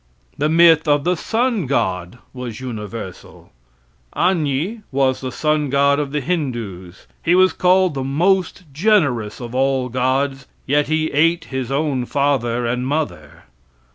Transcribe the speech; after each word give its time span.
The 0.35 0.49
myth 0.49 0.87
of 0.87 1.03
the 1.03 1.15
sun 1.15 1.67
god 1.67 2.17
was 2.33 2.59
universal. 2.59 3.51
Agni 4.15 4.81
was 4.91 5.21
the 5.21 5.31
sun 5.31 5.69
god 5.69 5.99
of 5.99 6.11
the 6.11 6.21
Hindoos. 6.21 7.05
He 7.23 7.35
was 7.35 7.53
called 7.53 7.93
the 7.93 8.03
most 8.03 8.63
generous 8.73 9.39
of 9.39 9.53
all 9.53 9.89
gods, 9.89 10.47
yet 10.65 10.87
he 10.87 11.11
ate 11.11 11.43
his 11.43 11.71
own 11.71 12.05
father 12.05 12.65
and 12.65 12.87
mother. 12.87 13.43